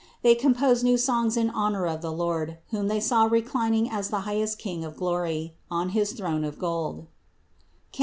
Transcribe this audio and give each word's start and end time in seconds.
They 0.23 0.33
composed 0.33 0.83
new 0.83 0.97
songs 0.97 1.37
in 1.37 1.51
honor 1.51 1.85
of 1.85 2.01
the 2.01 2.11
Lord, 2.11 2.57
whom 2.71 2.87
they 2.87 2.99
saw 2.99 3.25
reclining 3.25 3.87
as 3.87 4.09
the 4.09 4.21
highest 4.21 4.57
King 4.57 4.83
of 4.83 4.97
glory, 4.97 5.53
on 5.69 5.89
his 5.89 6.13
throne 6.13 6.43
of 6.43 6.57
gold 6.57 7.05
(Cant. 7.91 7.99